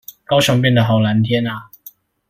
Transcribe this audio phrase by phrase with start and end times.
[0.25, 1.69] 高雄變得好藍天阿